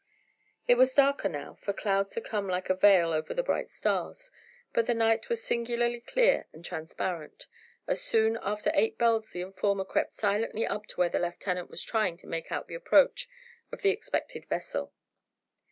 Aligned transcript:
It 0.67 0.79
was 0.79 0.95
darker 0.95 1.29
now, 1.29 1.59
for 1.61 1.73
clouds 1.73 2.15
had 2.15 2.23
come 2.25 2.47
like 2.47 2.71
a 2.71 2.75
veil 2.75 3.11
over 3.11 3.35
the 3.35 3.43
bright 3.43 3.69
stars, 3.69 4.31
but 4.73 4.87
the 4.87 4.95
night 4.95 5.29
was 5.29 5.43
singularly 5.43 5.99
clear 6.01 6.45
and 6.51 6.65
transparent, 6.65 7.45
as 7.85 8.01
soon 8.01 8.39
after 8.41 8.71
eight 8.73 8.97
bells 8.97 9.29
the 9.29 9.41
informer 9.41 9.85
crept 9.85 10.15
silently 10.15 10.65
up 10.65 10.87
to 10.87 10.95
where 10.95 11.09
the 11.09 11.19
lieutenant 11.19 11.69
was 11.69 11.83
trying 11.83 12.17
to 12.17 12.25
make 12.25 12.51
out 12.51 12.67
the 12.67 12.73
approach 12.73 13.29
of 13.71 13.83
the 13.83 13.91
expected 13.91 14.45
vessel. 14.49 14.91